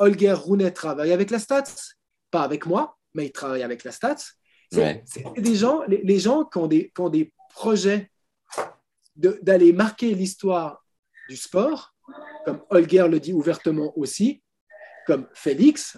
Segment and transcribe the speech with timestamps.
[0.00, 1.64] Holger Rounet travaille avec la Stats,
[2.30, 4.16] pas avec moi, mais il travaille avec la Stats.
[4.72, 5.04] C'est Ouais.
[5.36, 8.10] des gens, les, les gens qui ont des, qui ont des projets
[9.16, 10.84] de- d'aller marquer l'histoire
[11.28, 11.94] du sport,
[12.44, 14.42] comme Holger le dit ouvertement aussi,
[15.06, 15.96] comme Félix,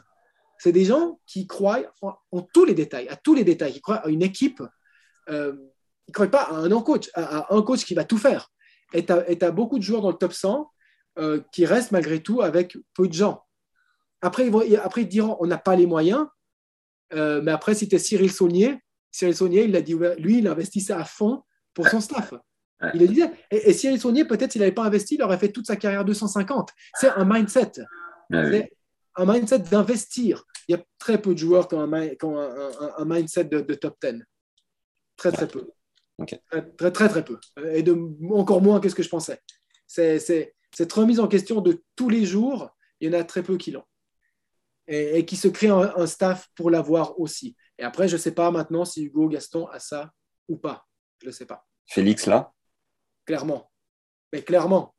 [0.58, 3.80] c'est des gens qui croient en, en tous les détails, à tous les détails, qui
[3.80, 4.62] croient à une équipe.
[5.28, 5.54] Euh,
[6.08, 8.48] ils ne croient pas à un coach, à, à un coach qui va tout faire.
[8.94, 10.70] Et tu as, beaucoup de joueurs dans le top 100
[11.18, 13.41] euh, qui restent malgré tout avec peu de gens.
[14.22, 16.26] Après, ils, vont, après, ils diront on n'a pas les moyens.
[17.12, 18.78] Euh, mais après, es Cyril Saunier,
[19.10, 21.42] Cyril Saunier, il a dit, lui, il investissait à fond
[21.74, 22.32] pour son staff.
[22.94, 23.30] Il le disait.
[23.50, 26.04] Et, et Cyril Saunier, peut-être s'il n'avait pas investi, il aurait fait toute sa carrière
[26.04, 26.70] 250.
[26.94, 27.72] C'est un mindset.
[28.32, 28.62] Ah oui.
[29.16, 30.44] Un mindset d'investir.
[30.68, 32.92] Il y a très peu de joueurs qui ont un, mi- qui ont un- un-
[32.98, 34.22] un mindset de, de top 10.
[35.16, 35.70] Très, très peu.
[36.78, 37.38] Très, très, très, peu.
[37.72, 37.96] Et de,
[38.32, 39.38] encore moins que ce que je pensais.
[39.86, 40.18] C'est-
[40.74, 42.70] cette remise en question de tous les jours,
[43.00, 43.84] il y en a très peu qui l'ont.
[44.88, 47.56] Et, et qui se créent un, un staff pour l'avoir aussi.
[47.78, 50.10] Et après, je ne sais pas maintenant si Hugo Gaston a ça
[50.48, 50.86] ou pas.
[51.22, 52.52] Je ne sais pas Félix, là?
[53.24, 53.70] Clairement.
[54.32, 54.94] Mais clairement.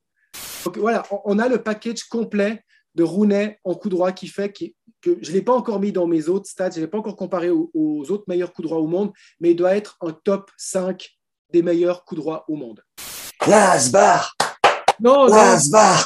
[0.63, 2.63] Donc voilà, on- a le package complet
[2.95, 4.69] de Rounet en coup droit qui fait que
[5.21, 7.17] je ne l'ai pas encore mis dans mes autres stats, je ne l'ai pas encore
[7.17, 9.11] comparé aux, aux autres meilleurs coups droits au monde,
[9.41, 11.09] mais il doit être un top 5
[11.51, 12.81] des meilleurs coups droits au monde.
[13.45, 14.33] Lasbar
[15.01, 16.05] Non, non, Lasbar